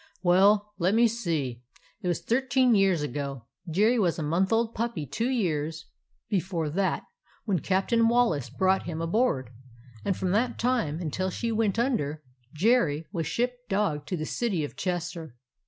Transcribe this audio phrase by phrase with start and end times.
[0.23, 1.61] "Well, let me see.
[2.01, 5.85] It was thirteen years ago; Jerry was a month old puppy two years
[6.27, 7.03] before that,
[7.45, 9.51] when Cap'n Wallace brought him aboard;
[10.03, 14.63] and from that time until she went under, Jerry was ship dog to the City
[14.63, 15.35] of Ches ter.